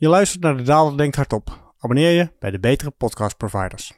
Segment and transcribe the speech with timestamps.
[0.00, 1.74] Je luistert naar de Daalder Denkt Hardop.
[1.78, 3.92] Abonneer je bij de betere podcast providers.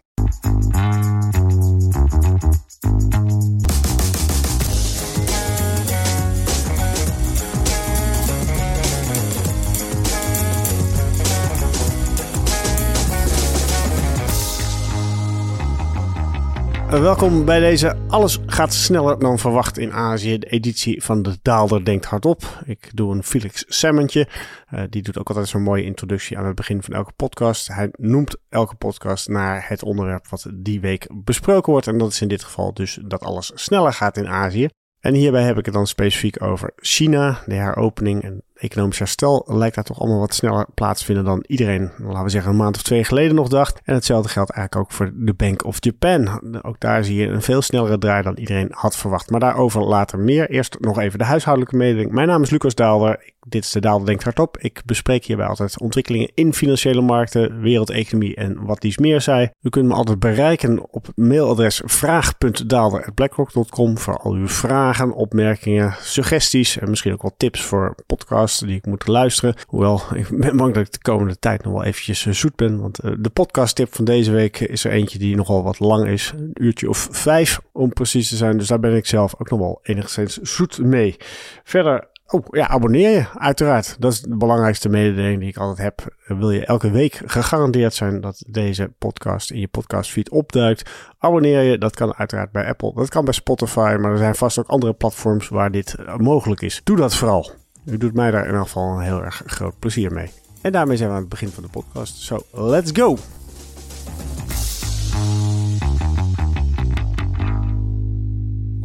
[16.90, 20.38] Welkom bij deze Alles gaat sneller dan verwacht in Azië.
[20.38, 22.62] De editie van de Daalder Denkt Hardop.
[22.64, 24.28] Ik doe een Felix Salmontje.
[24.74, 27.68] Uh, die doet ook altijd zo'n mooie introductie aan het begin van elke podcast.
[27.68, 31.86] Hij noemt elke podcast naar het onderwerp wat die week besproken wordt.
[31.86, 34.68] En dat is in dit geval dus dat alles sneller gaat in Azië.
[35.00, 39.74] En hierbij heb ik het dan specifiek over China, de heropening en economisch herstel lijkt
[39.74, 43.04] daar toch allemaal wat sneller plaatsvinden dan iedereen, laten we zeggen, een maand of twee
[43.04, 43.80] geleden nog dacht.
[43.84, 46.28] En hetzelfde geldt eigenlijk ook voor de Bank of Japan.
[46.62, 49.30] Ook daar zie je een veel snellere draai dan iedereen had verwacht.
[49.30, 50.50] Maar daarover later meer.
[50.50, 52.12] Eerst nog even de huishoudelijke mededeling.
[52.12, 53.32] Mijn naam is Lucas Daalder.
[53.48, 54.58] Dit is de Daalder Denkt Hardop.
[54.58, 59.52] Ik bespreek hierbij altijd ontwikkelingen in financiële markten, wereldeconomie en wat dies meer zij.
[59.62, 66.90] U kunt me altijd bereiken op mailadres vraag.daalder.blackrock.com voor al uw vragen, opmerkingen, suggesties en
[66.90, 69.54] misschien ook wel tips voor podcasts die ik moet luisteren.
[69.66, 72.80] Hoewel, ik ben bang dat ik de komende tijd nog wel eventjes eh, zoet ben.
[72.80, 76.06] Want uh, de podcast tip van deze week is er eentje die nogal wat lang
[76.06, 76.32] is.
[76.36, 78.58] Een uurtje of vijf om precies te zijn.
[78.58, 81.16] Dus daar ben ik zelf ook nog wel enigszins zoet mee.
[81.64, 83.96] Verder Oh ja, abonneer je, uiteraard.
[83.98, 86.14] Dat is de belangrijkste mededeling die ik altijd heb.
[86.38, 90.90] Wil je elke week gegarandeerd zijn dat deze podcast in je podcastfeed opduikt?
[91.18, 94.58] Abonneer je, dat kan uiteraard bij Apple, dat kan bij Spotify, maar er zijn vast
[94.58, 96.80] ook andere platforms waar dit mogelijk is.
[96.84, 97.50] Doe dat vooral.
[97.84, 100.30] U doet mij daar in ieder geval een heel erg groot plezier mee.
[100.60, 102.16] En daarmee zijn we aan het begin van de podcast.
[102.16, 103.16] So, let's go!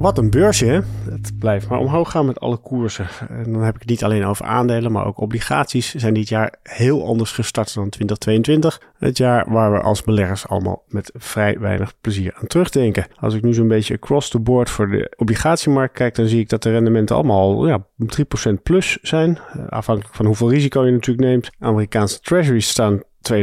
[0.06, 0.84] Wat een beursje?
[1.10, 3.08] Het blijft maar omhoog gaan met alle koersen.
[3.30, 6.56] En dan heb ik het niet alleen over aandelen, maar ook obligaties zijn dit jaar
[6.64, 8.82] heel anders gestart dan 2022.
[8.98, 13.06] Het jaar waar we als beleggers allemaal met vrij weinig plezier aan terugdenken.
[13.20, 16.50] Als ik nu zo'n beetje across the board voor de obligatiemarkt kijk, dan zie ik
[16.50, 17.86] dat de rendementen allemaal ja,
[18.50, 19.40] 3% plus zijn.
[19.70, 21.50] Afhankelijk van hoeveel risico je natuurlijk neemt.
[21.60, 23.02] Amerikaanse treasuries staan
[23.34, 23.38] 2,5%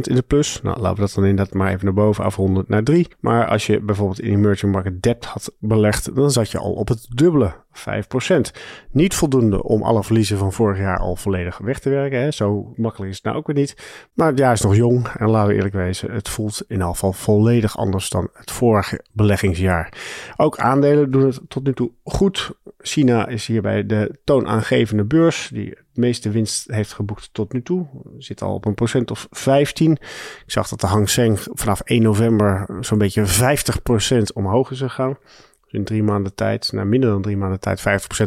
[0.00, 0.60] in de plus.
[0.62, 3.08] Nou, laten we dat dan inderdaad maar even naar boven afronden naar 3.
[3.20, 6.88] Maar als je bijvoorbeeld in emerging market debt had belegd, dan zat je al op
[6.88, 8.50] het dubbele, 5%.
[8.90, 12.20] Niet voldoende om alle verliezen van vorig jaar al volledig weg te werken.
[12.20, 12.30] Hè?
[12.30, 13.76] Zo makkelijk is het nou ook weer niet.
[14.14, 16.92] Maar het jaar is nog jong en laten we eerlijk wezen, het voelt in elk
[16.92, 19.92] geval volledig anders dan het vorige beleggingsjaar.
[20.36, 22.50] Ook aandelen doen het tot nu toe goed.
[22.78, 27.86] China is hierbij de toonaangevende beurs die meeste winst heeft geboekt tot nu toe.
[28.18, 29.92] Zit al op een procent of 15.
[29.92, 35.18] Ik zag dat de Hang Seng vanaf 1 november zo'n beetje 50% omhoog is gegaan.
[35.64, 37.82] Dus in drie maanden tijd, nou minder dan drie maanden tijd, 50%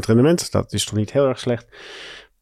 [0.05, 0.51] rendement.
[0.51, 1.67] Dat is toch niet heel erg slecht.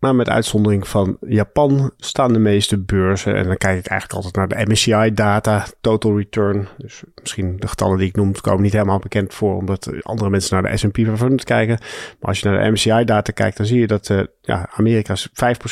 [0.03, 3.35] Maar met uitzondering van Japan staan de meeste beurzen.
[3.35, 6.67] En dan kijk ik eigenlijk altijd naar de MSCI-data, total return.
[6.77, 10.61] Dus misschien de getallen die ik noem komen niet helemaal bekend voor, omdat andere mensen
[10.61, 11.77] naar de S&P 500 kijken.
[12.19, 15.21] Maar als je naar de MSCI-data kijkt, dan zie je dat uh, ja, Amerika 5%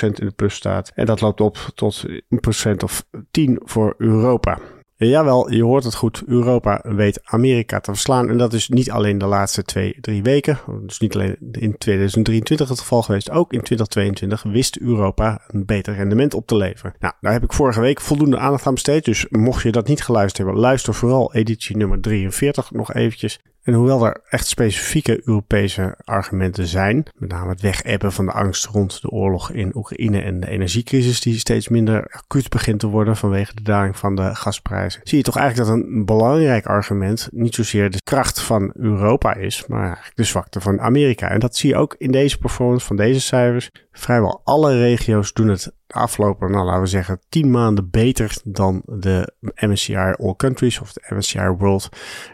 [0.01, 0.91] in de plus staat.
[0.95, 4.59] En dat loopt op tot een procent of 10 voor Europa.
[5.07, 6.23] Jawel, je hoort het goed.
[6.25, 8.29] Europa weet Amerika te verslaan.
[8.29, 10.59] En dat is niet alleen de laatste twee, drie weken.
[10.85, 13.29] Dus niet alleen in 2023 het geval geweest.
[13.29, 16.95] Ook in 2022 wist Europa een beter rendement op te leveren.
[16.99, 19.05] Nou, daar heb ik vorige week voldoende aandacht aan besteed.
[19.05, 23.39] Dus mocht je dat niet geluisterd hebben, luister vooral editie nummer 43 nog eventjes.
[23.63, 28.65] En hoewel er echt specifieke Europese argumenten zijn, met name het wegebben van de angst
[28.65, 33.17] rond de oorlog in Oekraïne en de energiecrisis die steeds minder acuut begint te worden
[33.17, 37.55] vanwege de daling van de gasprijzen, zie je toch eigenlijk dat een belangrijk argument niet
[37.55, 41.29] zozeer de kracht van Europa is, maar eigenlijk de zwakte van Amerika.
[41.29, 43.69] En dat zie je ook in deze performance van deze cijfers.
[43.91, 48.81] Vrijwel alle regio's doen het de afgelopen, nou laten we zeggen, 10 maanden beter dan
[48.85, 51.89] de MSCI All Countries of de MSCI World.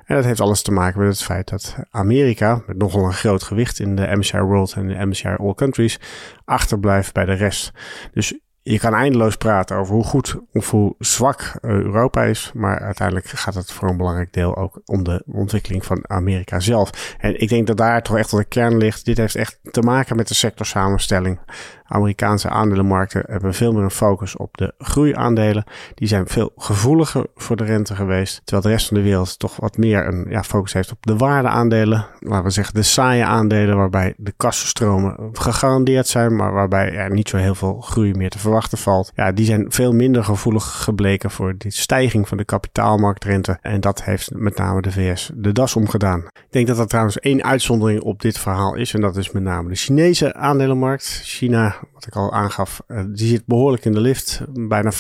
[0.06, 3.44] En dat heeft alles te maken met het feit dat Amerika, met nogal een groot
[3.44, 6.00] gewicht in de MSCI World en de MSCI All Countries,
[6.46, 7.72] achterblijft bij de rest.
[8.14, 12.52] Dus je kan eindeloos praten over hoe goed of hoe zwak eh, Europa is.
[12.54, 17.16] Maar uiteindelijk gaat het voor een belangrijk deel ook om de ontwikkeling van Amerika zelf.
[17.20, 19.06] En ik denk dat daar toch echt wel de kern ligt.
[19.06, 21.40] Dit heeft echt te maken met de sectorsamenstelling.
[21.88, 25.64] Amerikaanse aandelenmarkten hebben veel meer een focus op de groeiaandelen.
[25.94, 28.42] Die zijn veel gevoeliger voor de rente geweest.
[28.44, 31.18] Terwijl de rest van de wereld toch wat meer een ja, focus heeft op de
[31.18, 32.06] waardeaandelen.
[32.20, 36.36] Laten we zeggen de saaie aandelen waarbij de kassenstromen gegarandeerd zijn.
[36.36, 39.12] Maar waarbij er niet zo heel veel groei meer te verwachten valt.
[39.16, 43.58] Ja, die zijn veel minder gevoelig gebleken voor de stijging van de kapitaalmarktrente.
[43.62, 46.20] En dat heeft met name de VS de das omgedaan.
[46.20, 48.94] Ik denk dat er trouwens één uitzondering op dit verhaal is.
[48.94, 51.22] En dat is met name de Chinese aandelenmarkt.
[51.24, 54.42] China wat ik al aangaf, uh, die zit behoorlijk in de lift.
[54.54, 54.96] Bijna 50%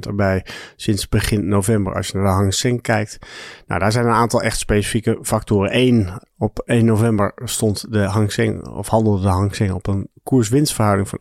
[0.00, 0.46] erbij
[0.76, 3.18] sinds begin november als je naar de Hang Seng kijkt.
[3.66, 5.76] Nou, daar zijn een aantal echt specifieke factoren.
[5.76, 6.08] Eén,
[6.38, 11.08] op 1 november stond de Hang Seng, of handelde de Hang Seng op een koers-winstverhouding
[11.08, 11.18] van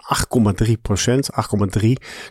[0.54, 1.20] 8,3%
[1.80, 1.88] 8,3.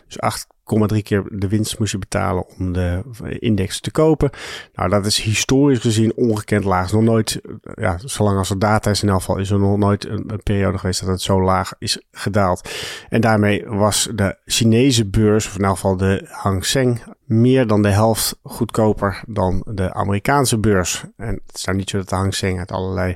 [0.07, 3.03] Dus 8 3 keer de winst moest je betalen om de
[3.39, 4.29] index te kopen.
[4.73, 6.91] Nou, dat is historisch gezien ongekend laag.
[6.91, 7.41] Nog nooit,
[7.75, 10.43] ja, zolang als er data is in elk geval, is er nog nooit een, een,
[10.43, 12.69] periode geweest dat het zo laag is gedaald.
[13.09, 17.81] En daarmee was de Chinese beurs, of in elk geval de Hang Seng, meer dan
[17.81, 21.03] de helft goedkoper dan de Amerikaanse beurs.
[21.17, 23.15] En het is nou niet zo dat de Hang Seng uit allerlei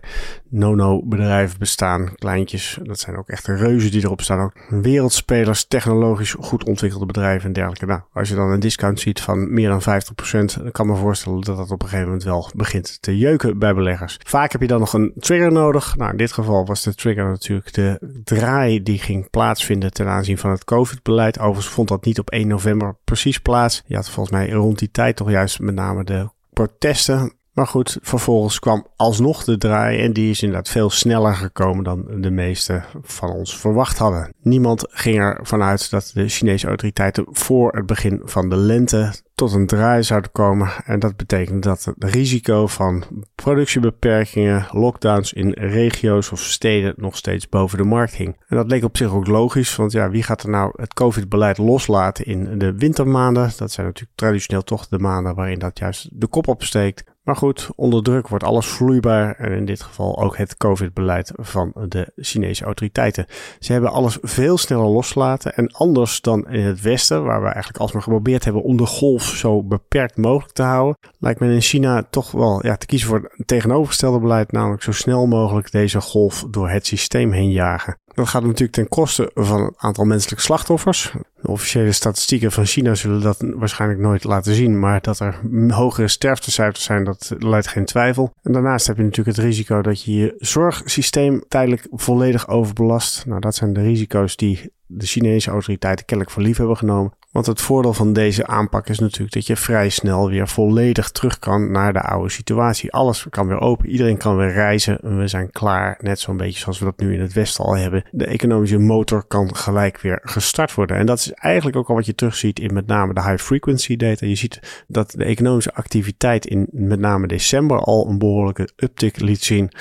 [0.50, 2.12] no-no bedrijven bestaan.
[2.16, 4.40] Kleintjes, dat zijn ook echt reuzen die erop staan.
[4.40, 7.86] Ook wereldspelers, technologisch goed ontwikkelde bedrijven en dergelijke.
[7.86, 11.42] Nou, als je dan een discount ziet van meer dan 50%, dan kan me voorstellen
[11.42, 14.18] dat dat op een gegeven moment wel begint te jeuken bij beleggers.
[14.24, 15.96] Vaak heb je dan nog een trigger nodig.
[15.98, 20.38] Nou, in dit geval was de trigger natuurlijk de draai die ging plaatsvinden ten aanzien
[20.38, 21.40] van het COVID-beleid.
[21.40, 23.84] Overigens vond dat niet op 1 november precies plaats.
[23.86, 28.60] Je volgens mij rond die tijd toch juist met name de protesten maar goed, vervolgens
[28.60, 33.30] kwam alsnog de draai en die is inderdaad veel sneller gekomen dan de meeste van
[33.30, 34.34] ons verwacht hadden.
[34.42, 39.54] Niemand ging ervan uit dat de Chinese autoriteiten voor het begin van de lente tot
[39.54, 40.70] een draai zouden komen.
[40.86, 43.04] En dat betekent dat het risico van
[43.36, 48.36] productiebeperkingen, lockdowns in regio's of steden nog steeds boven de markt hing.
[48.48, 51.58] En dat leek op zich ook logisch, want ja, wie gaat er nou het COVID-beleid
[51.58, 53.52] loslaten in de wintermaanden?
[53.58, 57.04] Dat zijn natuurlijk traditioneel toch de maanden waarin dat juist de kop opsteekt.
[57.30, 61.72] Maar goed, onder druk wordt alles vloeibaar en in dit geval ook het COVID-beleid van
[61.88, 63.26] de Chinese autoriteiten.
[63.60, 67.78] Ze hebben alles veel sneller losgelaten en anders dan in het Westen, waar we eigenlijk
[67.78, 72.04] alsmaar geprobeerd hebben om de golf zo beperkt mogelijk te houden, lijkt men in China
[72.10, 76.46] toch wel ja, te kiezen voor een tegenovergestelde beleid, namelijk zo snel mogelijk deze golf
[76.50, 77.98] door het systeem heen jagen.
[78.19, 81.13] Dat gaat natuurlijk ten koste van een aantal menselijke slachtoffers.
[81.42, 86.07] De officiële statistieken van China zullen dat waarschijnlijk nooit laten zien, maar dat er hogere
[86.07, 88.33] sterftecijfers zijn, dat leidt geen twijfel.
[88.42, 93.25] En daarnaast heb je natuurlijk het risico dat je je zorgsysteem tijdelijk volledig overbelast.
[93.25, 97.13] Nou, dat zijn de risico's die de Chinese autoriteiten kennelijk voor lief hebben genomen.
[97.31, 101.40] Want het voordeel van deze aanpak is natuurlijk dat je vrij snel weer volledig terug
[101.40, 102.92] kan naar de oude situatie.
[102.92, 105.18] Alles kan weer open, iedereen kan weer reizen.
[105.18, 108.04] We zijn klaar, net zo'n beetje zoals we dat nu in het Westen al hebben.
[108.12, 110.98] De economische motor kan gelijk weer gestart worden.
[110.98, 113.96] En dat is eigenlijk ook al wat je terugziet in met name de high frequency
[113.96, 114.25] data.
[114.25, 119.44] Je ziet dat de economische activiteit in met name december al een behoorlijke uptick liet
[119.44, 119.72] zien.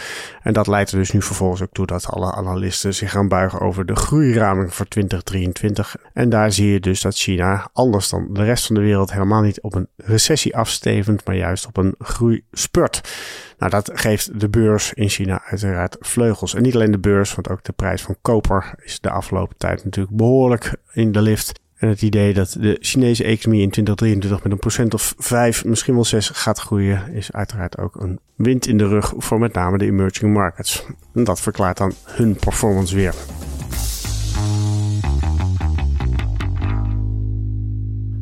[0.43, 3.61] En dat leidt er dus nu vervolgens ook toe dat alle analisten zich gaan buigen
[3.61, 5.97] over de groeiraming voor 2023.
[6.13, 7.38] En daar zie je dus dat China
[7.73, 11.67] Anders dan de rest van de wereld, helemaal niet op een recessie afstevend, maar juist
[11.67, 13.01] op een groeispurt.
[13.59, 16.55] Nou, dat geeft de beurs in China uiteraard vleugels.
[16.55, 19.85] En niet alleen de beurs, want ook de prijs van koper is de afgelopen tijd
[19.85, 21.61] natuurlijk behoorlijk in de lift.
[21.79, 25.95] En het idee dat de Chinese economie in 2023 met een procent of 5, misschien
[25.95, 29.79] wel 6 gaat groeien, is uiteraard ook een wind in de rug voor met name
[29.79, 30.85] de emerging markets.
[31.15, 33.15] En dat verklaart dan hun performance weer.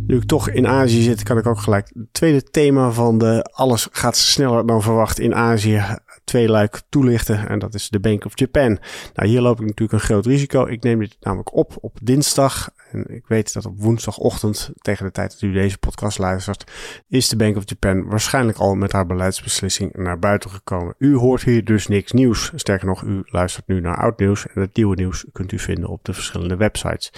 [0.07, 3.51] Nu ik toch in Azië zit, kan ik ook gelijk het tweede thema van de
[3.53, 5.83] alles gaat sneller dan verwacht in Azië
[6.27, 7.49] twee luik toelichten.
[7.49, 8.79] En dat is de Bank of Japan.
[9.15, 10.67] Nou, hier loop ik natuurlijk een groot risico.
[10.67, 12.71] Ik neem dit namelijk op op dinsdag.
[12.91, 16.73] En ik weet dat op woensdagochtend, tegen de tijd dat u deze podcast luistert,
[17.09, 20.95] is de Bank of Japan waarschijnlijk al met haar beleidsbeslissing naar buiten gekomen.
[20.99, 22.53] U hoort hier dus niks nieuws.
[22.55, 24.47] Sterker nog, u luistert nu naar oud nieuws.
[24.47, 27.13] En het nieuwe nieuws kunt u vinden op de verschillende websites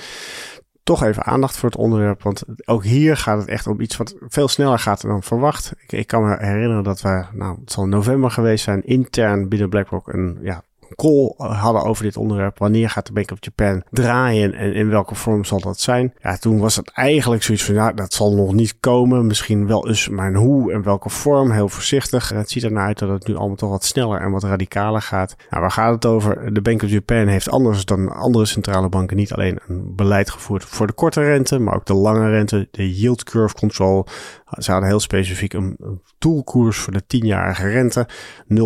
[0.88, 2.22] toch even aandacht voor het onderwerp.
[2.22, 5.72] Want ook hier gaat het echt om iets wat veel sneller gaat dan verwacht.
[5.78, 9.68] Ik, ik kan me herinneren dat we, nou, het zal november geweest zijn, intern binnen
[9.68, 10.62] BlackRock een ja,
[10.94, 12.58] call hadden over dit onderwerp.
[12.58, 16.14] Wanneer gaat de Bank of Japan draaien en in welke vorm zal dat zijn?
[16.22, 19.26] Ja, toen was het eigenlijk zoiets van, ja, dat zal nog niet komen.
[19.26, 22.28] Misschien wel eens, maar hoe en welke vorm, heel voorzichtig.
[22.28, 25.36] Het ziet ernaar uit dat het nu allemaal toch wat sneller en wat radicaler gaat.
[25.50, 26.54] Nou, waar gaat het over?
[26.54, 30.64] De Bank of Japan heeft anders dan andere centrale banken niet alleen een beleid gevoerd
[30.64, 34.06] voor de korte rente, maar ook de lange rente, de yield curve control.
[34.50, 38.08] Ze hadden heel specifiek een toolkoers voor de 10-jarige rente,
[38.54, 38.56] 0%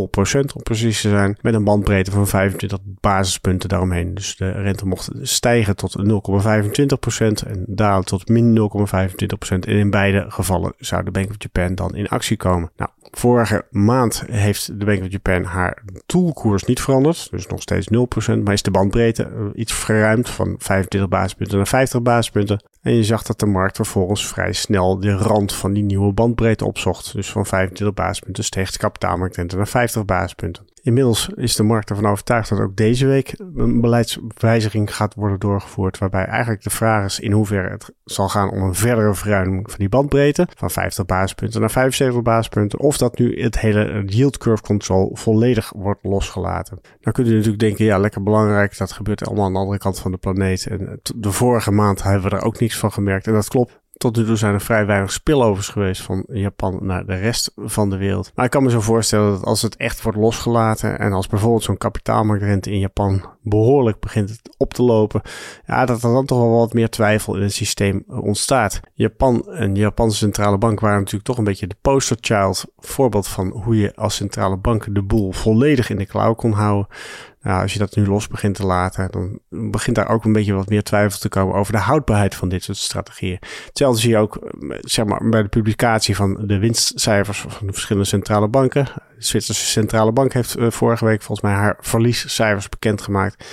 [0.55, 4.15] om precies te zijn, met een bandbreedte van 25 basispunten daaromheen.
[4.15, 9.49] Dus de rente mocht stijgen tot 0,25% en dalen tot min 0,25%.
[9.49, 12.71] En in beide gevallen zou de Bank of Japan dan in actie komen.
[12.77, 17.89] Nou, vorige maand heeft de Bank of Japan haar toolkoers niet veranderd, dus nog steeds
[18.33, 22.65] 0%, maar is de bandbreedte eh, iets verruimd van 25 basispunten naar 50 basispunten.
[22.83, 26.65] En je zag dat de markt vervolgens vrij snel de rand van die nieuwe bandbreedte
[26.65, 27.13] opzocht.
[27.13, 30.65] Dus van 25 basispunten steeg de kapitaalmarktrente naar 50 basispunten.
[30.83, 35.99] Inmiddels is de markt ervan overtuigd dat ook deze week een beleidswijziging gaat worden doorgevoerd.
[35.99, 39.79] Waarbij eigenlijk de vraag is in hoeverre het zal gaan om een verdere verruiming van
[39.79, 40.49] die bandbreedte.
[40.57, 42.79] Van 50 basispunten naar 75 basispunten.
[42.79, 46.81] Of dat nu het hele yield curve control volledig wordt losgelaten.
[47.01, 48.79] Dan kunt u natuurlijk denken, ja lekker belangrijk.
[48.79, 50.67] Dat gebeurt allemaal aan de andere kant van de planeet.
[50.67, 53.27] En de vorige maand hebben we er ook niks van gemerkt.
[53.27, 57.07] En dat klopt tot nu toe zijn er vrij weinig spillovers geweest van Japan naar
[57.07, 58.33] de rest van de wereld.
[58.35, 61.63] Maar ik kan me zo voorstellen dat als het echt wordt losgelaten en als bijvoorbeeld
[61.63, 65.23] zo'n kapitaalmarktrente in Japan behoorlijk begint op te lopen,
[65.67, 68.81] ja, dat er dan toch wel wat meer twijfel in het systeem ontstaat.
[68.95, 73.29] Japan en de Japanse centrale bank waren natuurlijk toch een beetje de poster child voorbeeld
[73.29, 76.87] van hoe je als centrale bank de boel volledig in de klauw kon houden.
[77.43, 79.39] Nou, als je dat nu los begint te laten, dan
[79.71, 82.65] begint daar ook een beetje wat meer twijfel te komen over de houdbaarheid van dit
[82.65, 83.39] soort strategieën.
[83.67, 88.09] Hetzelfde zie je ook zeg maar, bij de publicatie van de winstcijfers van de verschillende
[88.09, 88.85] centrale banken.
[88.85, 93.45] De Zwitserse centrale bank heeft uh, vorige week volgens mij haar verliescijfers bekendgemaakt.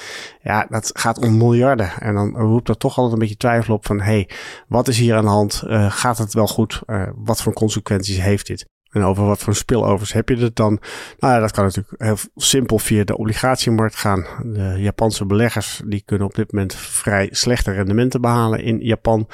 [0.41, 1.91] Ja, dat gaat om miljarden.
[2.00, 4.29] En dan roept er toch altijd een beetje twijfel op van, hey,
[4.67, 5.63] wat is hier aan de hand?
[5.67, 6.81] Uh, gaat het wel goed?
[7.15, 8.65] Wat voor consequenties heeft dit?
[8.89, 10.79] En over wat voor spillovers heb je het dan?
[11.19, 14.25] Nou ja, dat kan natuurlijk heel simpel via de obligatiemarkt gaan.
[14.43, 19.27] De Japanse beleggers die kunnen op dit moment vrij slechte rendementen behalen in Japan.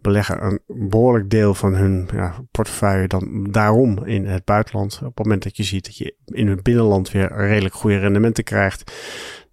[0.00, 4.98] Beleggen een behoorlijk deel van hun ja, portefeuille dan daarom in het buitenland.
[5.02, 8.44] Op het moment dat je ziet dat je in het binnenland weer redelijk goede rendementen
[8.44, 8.92] krijgt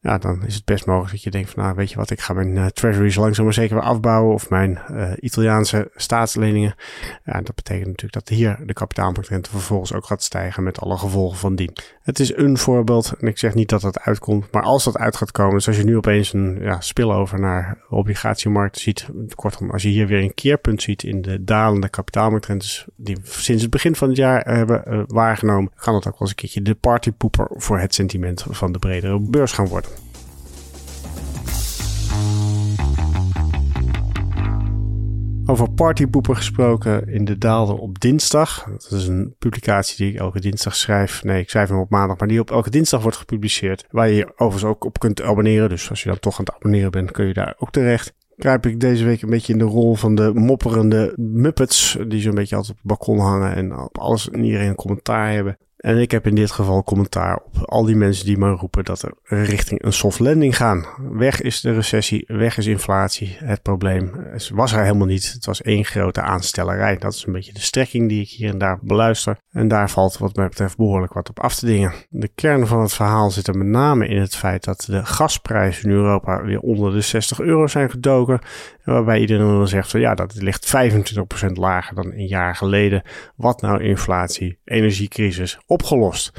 [0.06, 2.20] ja, dan is het best mogelijk dat je denkt van, nou, weet je wat, ik
[2.20, 6.76] ga mijn uh, treasuries langzaam maar zeker weer afbouwen of mijn uh, Italiaanse staatsleningen.
[7.24, 11.38] Ja, dat betekent natuurlijk dat hier de kapitaalmarktrente vervolgens ook gaat stijgen met alle gevolgen
[11.38, 11.78] van dien.
[12.02, 15.16] Het is een voorbeeld en ik zeg niet dat dat uitkomt, maar als dat uit
[15.16, 19.82] gaat komen, dus als je nu opeens een ja, spillover naar obligatiemarkt ziet, kortom, als
[19.82, 24.08] je hier weer een keerpunt ziet in de dalende kapitaalmarktrentes die sinds het begin van
[24.08, 27.80] het jaar hebben uh, waargenomen, kan het ook wel eens een keertje de partypoeper voor
[27.80, 29.95] het sentiment van de bredere beurs gaan worden.
[35.48, 38.64] Over partypoepen gesproken in de Daalder op dinsdag.
[38.64, 41.24] Dat is een publicatie die ik elke dinsdag schrijf.
[41.24, 43.86] Nee, ik schrijf hem op maandag, maar die op elke dinsdag wordt gepubliceerd.
[43.90, 45.70] Waar je je overigens ook op kunt abonneren.
[45.70, 48.14] Dus als je dan toch aan het abonneren bent, kun je daar ook terecht.
[48.38, 51.98] Kruip ik deze week een beetje in de rol van de mopperende Muppets.
[52.08, 55.32] Die zo'n beetje altijd op het balkon hangen en op alles en iedereen een commentaar
[55.32, 55.58] hebben.
[55.78, 59.02] En ik heb in dit geval commentaar op al die mensen die maar roepen dat
[59.02, 60.86] er richting een soft landing gaan.
[61.12, 63.38] Weg is de recessie, weg is inflatie.
[63.40, 64.12] Het probleem
[64.54, 65.34] was er helemaal niet.
[65.34, 66.98] Het was één grote aanstellerij.
[66.98, 69.38] Dat is een beetje de strekking die ik hier en daar beluister.
[69.52, 71.94] En daar valt wat mij betreft behoorlijk wat op af te dingen.
[72.10, 75.90] De kern van het verhaal zit er met name in het feit dat de gasprijzen
[75.90, 78.40] in Europa weer onder de 60 euro zijn gedoken.
[78.84, 80.76] Waarbij iedereen dan zegt van ja, dat ligt
[81.48, 83.04] 25% lager dan een jaar geleden.
[83.36, 86.32] Wat nou inflatie, energiecrisis, opgelost.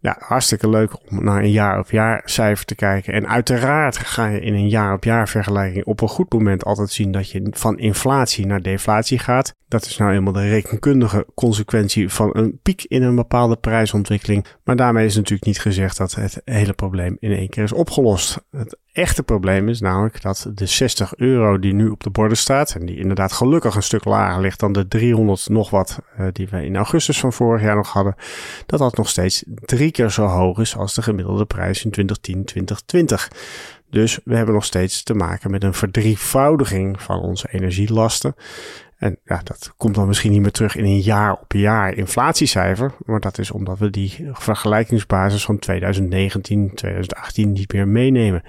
[0.00, 3.12] Ja, hartstikke leuk om naar een jaar op jaar cijfer te kijken.
[3.12, 6.90] En uiteraard ga je in een jaar op jaar vergelijking op een goed moment altijd
[6.90, 9.54] zien dat je van inflatie naar deflatie gaat.
[9.68, 14.46] Dat is nou eenmaal de rekenkundige consequentie van een piek in een bepaalde prijsontwikkeling.
[14.64, 18.44] Maar daarmee is natuurlijk niet gezegd dat het hele probleem in één keer is opgelost.
[18.50, 22.74] Het echte probleem is namelijk dat de 60 euro die nu op de borden staat,
[22.74, 26.48] en die inderdaad gelukkig een stuk lager ligt dan de 300 nog wat uh, die
[26.48, 28.14] we in augustus van vorig jaar nog hadden,
[28.66, 32.44] dat dat nog steeds drie keer zo hoog is als de gemiddelde prijs in 2010,
[32.44, 33.30] 2020.
[33.90, 38.34] Dus we hebben nog steeds te maken met een verdrievoudiging van onze energielasten.
[38.96, 42.94] En ja, dat komt dan misschien niet meer terug in een jaar op jaar inflatiecijfer.
[43.04, 48.42] Maar dat is omdat we die vergelijkingsbasis van 2019, 2018 niet meer meenemen.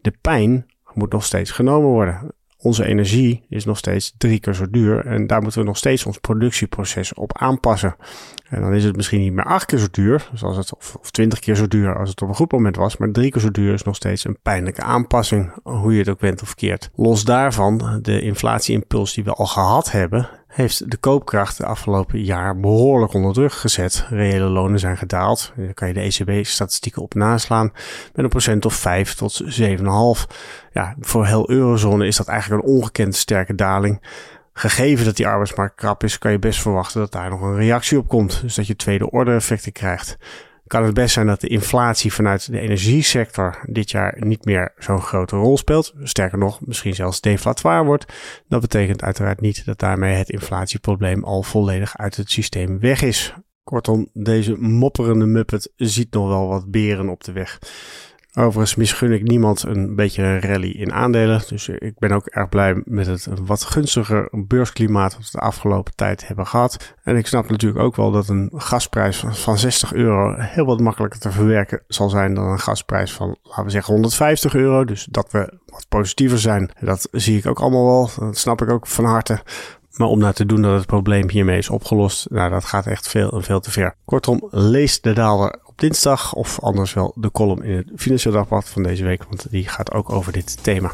[0.00, 2.32] De pijn moet nog steeds genomen worden.
[2.64, 6.06] Onze energie is nog steeds drie keer zo duur en daar moeten we nog steeds
[6.06, 7.96] ons productieproces op aanpassen.
[8.48, 11.10] En dan is het misschien niet meer acht keer zo duur, zoals het, of, of
[11.10, 13.50] twintig keer zo duur als het op een goed moment was, maar drie keer zo
[13.50, 16.90] duur is nog steeds een pijnlijke aanpassing, hoe je het ook bent of keert.
[16.94, 22.60] Los daarvan, de inflatieimpuls die we al gehad hebben, heeft de koopkracht de afgelopen jaar
[22.60, 24.06] behoorlijk onder druk gezet.
[24.10, 25.52] Reële lonen zijn gedaald.
[25.56, 27.72] Daar kan je de ECB-statistieken op naslaan.
[28.12, 30.36] Met een procent of 5 tot 7,5.
[30.72, 34.02] Ja, voor heel eurozone is dat eigenlijk een ongekend sterke daling.
[34.52, 37.98] Gegeven dat die arbeidsmarkt krap is, kan je best verwachten dat daar nog een reactie
[37.98, 38.40] op komt.
[38.40, 40.16] Dus dat je tweede orde effecten krijgt
[40.66, 45.00] kan het best zijn dat de inflatie vanuit de energiesector dit jaar niet meer zo'n
[45.00, 45.92] grote rol speelt.
[46.02, 48.12] Sterker nog, misschien zelfs deflatoir wordt.
[48.48, 53.34] Dat betekent uiteraard niet dat daarmee het inflatieprobleem al volledig uit het systeem weg is.
[53.64, 57.58] Kortom, deze mopperende muppet ziet nog wel wat beren op de weg.
[58.36, 61.42] Overigens misgun ik niemand een beetje een rally in aandelen.
[61.48, 65.94] Dus ik ben ook erg blij met het wat gunstiger beursklimaat dat we de afgelopen
[65.94, 66.94] tijd hebben gehad.
[67.02, 71.20] En ik snap natuurlijk ook wel dat een gasprijs van 60 euro heel wat makkelijker
[71.20, 74.84] te verwerken zal zijn dan een gasprijs van, laten we zeggen, 150 euro.
[74.84, 78.10] Dus dat we wat positiever zijn, dat zie ik ook allemaal wel.
[78.18, 79.42] Dat snap ik ook van harte.
[79.96, 83.08] Maar om nou te doen dat het probleem hiermee is opgelost, nou, dat gaat echt
[83.08, 83.94] veel en veel te ver.
[84.04, 88.82] Kortom, lees de daalder dinsdag of anders wel de column in het Financieel Dagblad van
[88.82, 90.92] deze week, want die gaat ook over dit thema.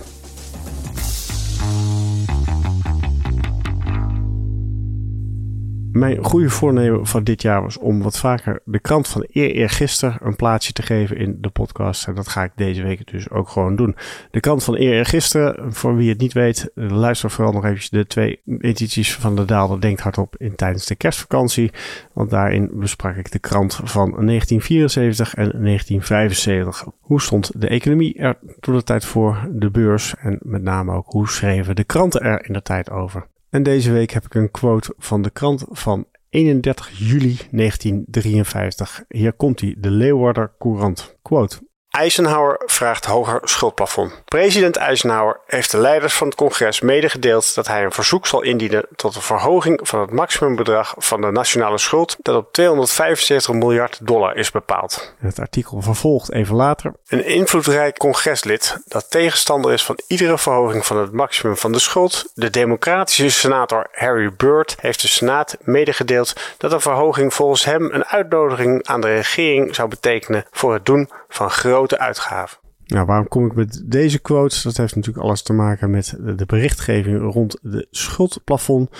[5.93, 10.19] Mijn goede voornemen van dit jaar was om wat vaker de krant van eer eergisteren
[10.23, 12.07] een plaatsje te geven in de podcast.
[12.07, 13.97] En dat ga ik deze week dus ook gewoon doen.
[14.31, 18.07] De krant van eer eergisteren, voor wie het niet weet, luister vooral nog eventjes de
[18.07, 21.73] twee edities van de Daalder Denkt Hardop in tijdens de kerstvakantie.
[22.13, 26.87] Want daarin besprak ik de krant van 1974 en 1975.
[27.01, 31.07] Hoe stond de economie er toen de tijd voor, de beurs en met name ook
[31.07, 33.27] hoe schreven de kranten er in de tijd over.
[33.51, 39.05] En deze week heb ik een quote van de krant van 31 juli 1953.
[39.09, 41.17] Hier komt hij, de Leeuwarder Courant.
[41.23, 41.70] Quote.
[41.91, 44.23] Eisenhower vraagt hoger schuldplafond.
[44.25, 48.87] President Eisenhower heeft de leiders van het congres medegedeeld dat hij een verzoek zal indienen
[48.97, 54.37] tot een verhoging van het maximumbedrag van de nationale schuld dat op 275 miljard dollar
[54.37, 55.15] is bepaald.
[55.19, 56.95] Het artikel vervolgt even later.
[57.07, 62.31] Een invloedrijk congreslid dat tegenstander is van iedere verhoging van het maximum van de schuld,
[62.35, 68.05] de democratische senator Harry Byrd, heeft de senaat medegedeeld dat een verhoging volgens hem een
[68.05, 72.59] uitnodiging aan de regering zou betekenen voor het doen van grote uitgaven.
[72.87, 74.63] Nou, waarom kom ik met deze quotes?
[74.63, 78.91] Dat heeft natuurlijk alles te maken met de berichtgeving rond de schuldplafond.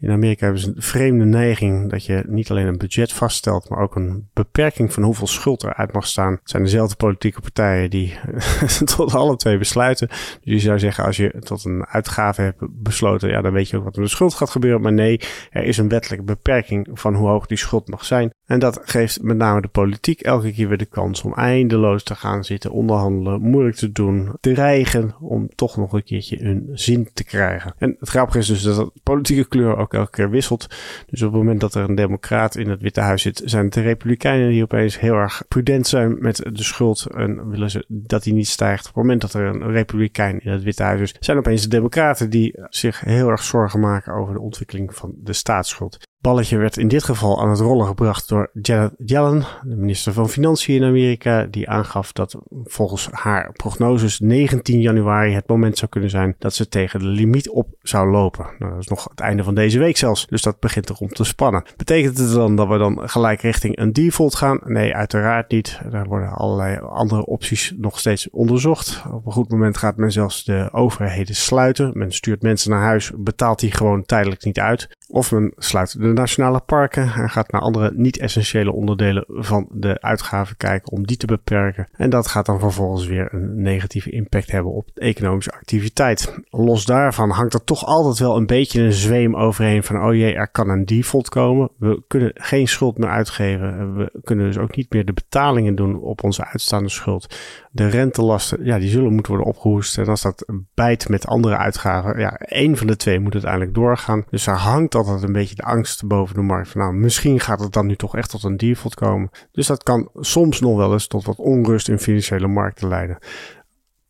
[0.00, 3.78] In Amerika hebben ze een vreemde neiging dat je niet alleen een budget vaststelt, maar
[3.78, 6.32] ook een beperking van hoeveel schuld eruit mag staan.
[6.32, 8.18] Het zijn dezelfde politieke partijen die
[8.96, 10.08] tot alle twee besluiten.
[10.08, 13.76] Dus je zou zeggen, als je tot een uitgave hebt besloten, ja, dan weet je
[13.76, 14.80] ook wat er met de schuld gaat gebeuren.
[14.80, 18.30] Maar nee, er is een wettelijke beperking van hoe hoog die schuld mag zijn.
[18.46, 22.14] En dat geeft met name de politiek elke keer weer de kans om eindeloos te
[22.14, 27.24] gaan zitten onderhandelen, moeilijk te doen, dreigen om toch nog een keertje hun zin te
[27.24, 27.74] krijgen.
[27.78, 30.66] En het grappige is dus dat de politieke kleur ook elke keer wisselt.
[31.06, 33.74] Dus op het moment dat er een democraat in het Witte Huis zit, zijn het
[33.74, 38.22] de republikeinen die opeens heel erg prudent zijn met de schuld en willen ze dat
[38.22, 38.80] die niet stijgt.
[38.80, 41.68] Op het moment dat er een republikein in het Witte Huis is, zijn opeens de
[41.68, 46.76] democraten die zich heel erg zorgen maken over de ontwikkeling van de staatsschuld balletje werd
[46.76, 50.88] in dit geval aan het rollen gebracht door Janet Yellen, de minister van Financiën in
[50.88, 56.54] Amerika, die aangaf dat volgens haar prognoses 19 januari het moment zou kunnen zijn dat
[56.54, 58.46] ze tegen de limiet op zou lopen.
[58.58, 61.24] Nou, dat is nog het einde van deze week zelfs, dus dat begint erom te
[61.24, 61.62] spannen.
[61.76, 64.60] Betekent het dan dat we dan gelijk richting een default gaan?
[64.64, 65.80] Nee, uiteraard niet.
[65.92, 69.02] Er worden allerlei andere opties nog steeds onderzocht.
[69.12, 71.90] Op een goed moment gaat men zelfs de overheden sluiten.
[71.94, 74.88] Men stuurt mensen naar huis, betaalt die gewoon tijdelijk niet uit.
[75.08, 80.56] Of men sluit de nationale parken en gaat naar andere niet-essentiële onderdelen van de uitgaven
[80.56, 81.88] kijken om die te beperken.
[81.92, 86.34] En dat gaat dan vervolgens weer een negatieve impact hebben op de economische activiteit.
[86.50, 90.34] Los daarvan hangt er toch altijd wel een beetje een zweem overheen van oh jee,
[90.34, 91.70] er kan een default komen.
[91.78, 93.96] We kunnen geen schuld meer uitgeven.
[93.96, 97.36] We kunnen dus ook niet meer de betalingen doen op onze uitstaande schuld
[97.78, 99.98] de rentelasten, ja, die zullen moeten worden opgehoest.
[99.98, 104.24] En als dat bijt met andere uitgaven, ja, één van de twee moet uiteindelijk doorgaan.
[104.30, 106.68] Dus er hangt altijd een beetje de angst boven de markt.
[106.68, 109.30] Van nou, misschien gaat het dan nu toch echt tot een default komen.
[109.52, 113.18] Dus dat kan soms nog wel eens tot wat onrust in financiële markten leiden.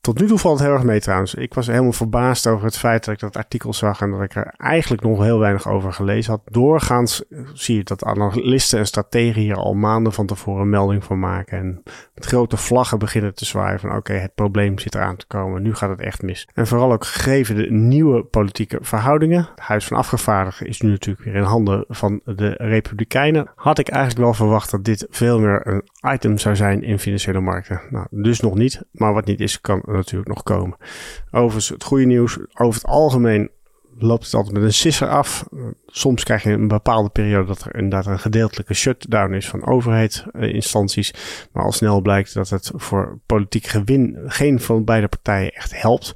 [0.00, 1.34] Tot nu toe valt het heel erg mee trouwens.
[1.34, 4.34] Ik was helemaal verbaasd over het feit dat ik dat artikel zag en dat ik
[4.34, 6.40] er eigenlijk nog heel weinig over gelezen had.
[6.44, 11.18] Doorgaans zie je dat analisten en strategen hier al maanden van tevoren een melding van
[11.18, 11.58] maken.
[11.58, 11.82] En
[12.14, 15.62] met grote vlaggen beginnen te zwaaien van oké, het probleem zit eraan te komen.
[15.62, 16.48] Nu gaat het echt mis.
[16.54, 19.48] En vooral ook gegeven de nieuwe politieke verhoudingen.
[19.50, 23.50] Het Huis van Afgevaardigden is nu natuurlijk weer in handen van de Republikeinen.
[23.54, 27.40] Had ik eigenlijk wel verwacht dat dit veel meer een item zou zijn in financiële
[27.40, 27.80] markten.
[27.90, 28.82] Nou, dus nog niet.
[28.92, 30.76] Maar wat niet is, kan natuurlijk nog komen.
[31.30, 32.38] Overigens, het goede nieuws.
[32.54, 33.50] Over het algemeen
[33.98, 35.48] loopt het altijd met een sisser af.
[35.86, 41.14] Soms krijg je een bepaalde periode dat er inderdaad een gedeeltelijke shutdown is van overheidsinstanties.
[41.52, 46.12] Maar al snel blijkt dat het voor politiek gewin geen van beide partijen echt helpt.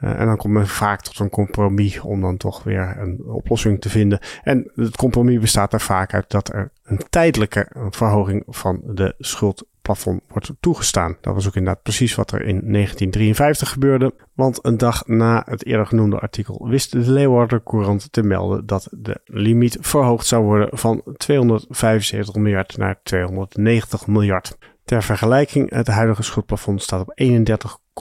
[0.00, 3.80] Uh, en dan komt men vaak tot een compromis om dan toch weer een oplossing
[3.80, 4.18] te vinden.
[4.42, 9.64] En het compromis bestaat er vaak uit dat er een tijdelijke verhoging van de schuld
[9.86, 11.16] plafond wordt toegestaan.
[11.20, 14.14] Dat was ook inderdaad precies wat er in 1953 gebeurde.
[14.34, 18.88] Want een dag na het eerder genoemde artikel wist de Leeuwarder Courant te melden dat
[18.90, 24.58] de limiet verhoogd zou worden van 275 miljard naar 290 miljard.
[24.84, 27.12] Ter vergelijking, het huidige schuldplafond staat op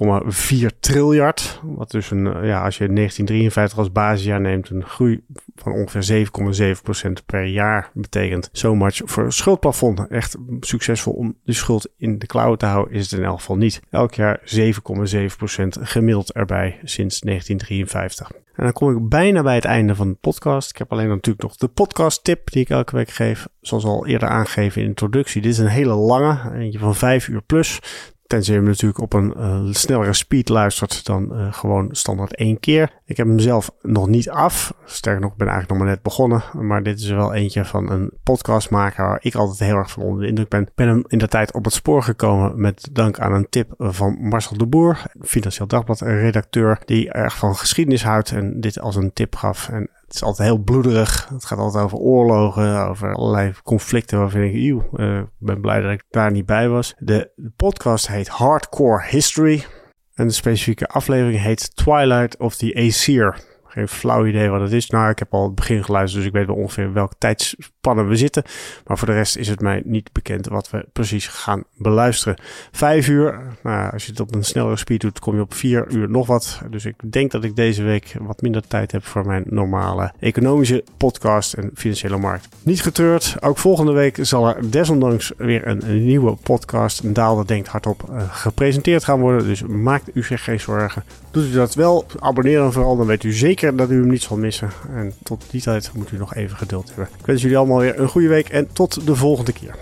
[0.04, 1.60] 31,4 triljard.
[1.64, 5.24] Wat dus een, eh, ja, als je 1953 als basisjaar neemt, een groei
[5.56, 8.50] van ongeveer 7,7% per jaar betekent.
[8.52, 10.08] So much voor schuldplafond.
[10.08, 13.58] Echt succesvol om de schuld in de klauwen te houden is het in elk geval
[13.58, 13.82] niet.
[13.90, 18.32] Elk jaar 7,7% gemiddeld erbij sinds 1953.
[18.56, 20.70] En dan kom ik bijna bij het einde van de podcast.
[20.70, 23.48] Ik heb alleen natuurlijk nog de podcast tip die ik elke week geef.
[23.62, 25.42] Zoals al eerder aangegeven in de introductie.
[25.42, 27.80] Dit is een hele lange, eentje van vijf uur plus.
[28.28, 32.60] Tenzij je hem natuurlijk op een uh, snellere speed luistert dan uh, gewoon standaard één
[32.60, 32.92] keer.
[33.06, 34.74] Ik heb hem zelf nog niet af.
[34.86, 36.44] Sterker nog, ik ben eigenlijk nog maar net begonnen.
[36.54, 40.22] Maar dit is wel eentje van een podcastmaker waar ik altijd heel erg van onder
[40.22, 40.62] de indruk ben.
[40.62, 43.74] Ik ben hem in de tijd op het spoor gekomen met dank aan een tip
[43.78, 48.96] van Marcel de Boer, Financieel Dagblad redacteur, die erg van geschiedenis houdt en dit als
[48.96, 49.70] een tip gaf.
[49.70, 51.28] En het is altijd heel bloederig.
[51.30, 55.92] Het gaat altijd over oorlogen, over allerlei conflicten waarvan ik, eeuw, uh, ben blij dat
[55.92, 56.94] ik daar niet bij was.
[56.98, 59.66] De podcast heet Hardcore History.
[60.14, 63.55] En de specifieke aflevering heet Twilight of the Aesir.
[63.76, 64.90] Geen flauw idee wat het is.
[64.90, 68.16] Nou, ik heb al het begin geluisterd, dus ik weet wel ongeveer welke tijdspannen we
[68.16, 68.44] zitten.
[68.86, 72.38] Maar voor de rest is het mij niet bekend wat we precies gaan beluisteren.
[72.72, 75.92] Vijf uur, nou, als je het op een snellere speed doet, kom je op vier
[75.92, 76.62] uur nog wat.
[76.70, 80.84] Dus ik denk dat ik deze week wat minder tijd heb voor mijn normale economische
[80.98, 82.48] podcast en financiële markt.
[82.64, 87.48] Niet getreurd, ook volgende week zal er desondanks weer een, nieuwe podcast, een Daal dat
[87.48, 89.48] denkt hardop, uh, gepresenteerd gaan worden.
[89.48, 91.04] Dus maakt u zich geen zorgen.
[91.32, 94.22] Doet u dat wel, abonneer dan vooral, dan weet u zeker dat u hem niet
[94.22, 94.70] zal missen.
[94.90, 97.08] En tot die tijd moet u nog even geduld hebben.
[97.20, 99.76] Ik wens jullie allemaal weer een goede week en tot de volgende keer.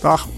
[0.00, 0.28] Dag!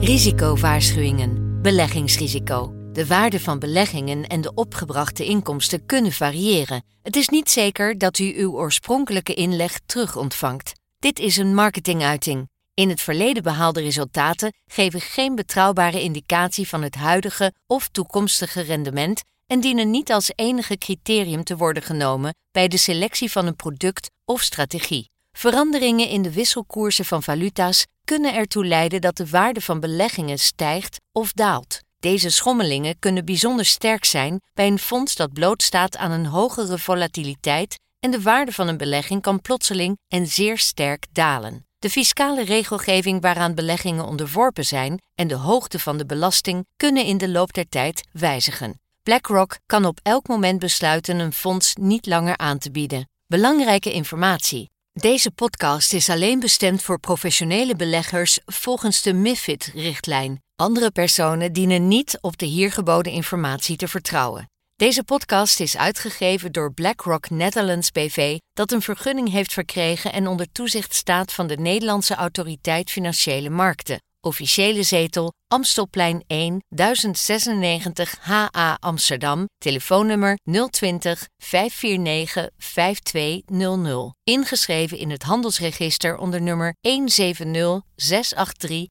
[0.00, 1.60] Risicowaarschuwingen.
[1.62, 2.72] Beleggingsrisico.
[2.92, 6.82] De waarde van beleggingen en de opgebrachte inkomsten kunnen variëren.
[7.02, 10.72] Het is niet zeker dat u uw oorspronkelijke inleg terug ontvangt.
[10.98, 12.51] Dit is een marketinguiting.
[12.74, 19.22] In het verleden behaalde resultaten geven geen betrouwbare indicatie van het huidige of toekomstige rendement
[19.46, 24.10] en dienen niet als enige criterium te worden genomen bij de selectie van een product
[24.24, 25.10] of strategie.
[25.32, 31.00] Veranderingen in de wisselkoersen van valuta's kunnen ertoe leiden dat de waarde van beleggingen stijgt
[31.12, 31.78] of daalt.
[31.98, 37.78] Deze schommelingen kunnen bijzonder sterk zijn bij een fonds dat blootstaat aan een hogere volatiliteit
[38.00, 41.66] en de waarde van een belegging kan plotseling en zeer sterk dalen.
[41.82, 47.18] De fiscale regelgeving waaraan beleggingen onderworpen zijn en de hoogte van de belasting kunnen in
[47.18, 48.80] de loop der tijd wijzigen.
[49.02, 53.08] BlackRock kan op elk moment besluiten een fonds niet langer aan te bieden.
[53.26, 54.70] Belangrijke informatie.
[54.92, 60.42] Deze podcast is alleen bestemd voor professionele beleggers volgens de MIFID-richtlijn.
[60.56, 64.51] Andere personen dienen niet op de hier geboden informatie te vertrouwen.
[64.82, 70.52] Deze podcast is uitgegeven door BlackRock Netherlands BV, dat een vergunning heeft verkregen en onder
[70.52, 74.02] toezicht staat van de Nederlandse Autoriteit Financiële Markten.
[74.20, 79.44] Officiële zetel Amstelplein 1 1096 HA Amsterdam.
[79.58, 80.38] Telefoonnummer
[80.70, 84.14] 020 549 5200.
[84.24, 88.86] Ingeschreven in het handelsregister onder nummer 170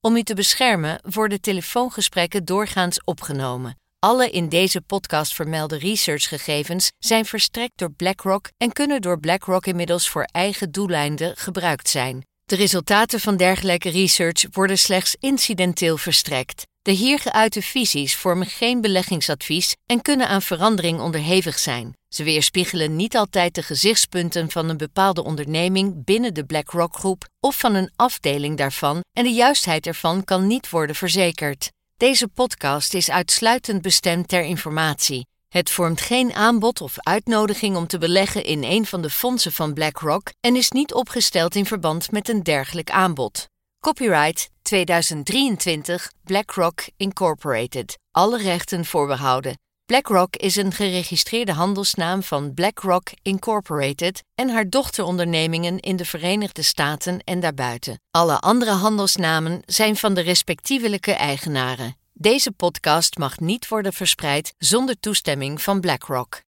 [0.00, 3.77] Om u te beschermen worden telefoongesprekken doorgaans opgenomen.
[4.00, 10.08] Alle in deze podcast vermelde researchgegevens zijn verstrekt door BlackRock en kunnen door BlackRock inmiddels
[10.08, 12.26] voor eigen doeleinden gebruikt zijn.
[12.44, 16.62] De resultaten van dergelijke research worden slechts incidenteel verstrekt.
[16.82, 21.92] De hier geuite visies vormen geen beleggingsadvies en kunnen aan verandering onderhevig zijn.
[22.08, 27.74] Ze weerspiegelen niet altijd de gezichtspunten van een bepaalde onderneming binnen de BlackRock-groep of van
[27.74, 31.70] een afdeling daarvan en de juistheid ervan kan niet worden verzekerd.
[31.98, 35.26] Deze podcast is uitsluitend bestemd ter informatie.
[35.48, 39.74] Het vormt geen aanbod of uitnodiging om te beleggen in een van de fondsen van
[39.74, 43.48] BlackRock en is niet opgesteld in verband met een dergelijk aanbod.
[43.80, 47.98] Copyright 2023 BlackRock Incorporated.
[48.10, 49.58] Alle rechten voorbehouden.
[49.88, 57.20] BlackRock is een geregistreerde handelsnaam van BlackRock Incorporated en haar dochterondernemingen in de Verenigde Staten
[57.24, 58.00] en daarbuiten.
[58.10, 61.96] Alle andere handelsnamen zijn van de respectievelijke eigenaren.
[62.12, 66.42] Deze podcast mag niet worden verspreid zonder toestemming van BlackRock.